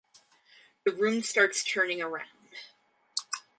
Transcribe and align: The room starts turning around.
The 0.83 0.93
room 0.95 1.21
starts 1.21 1.63
turning 1.63 2.01
around. 2.01 2.27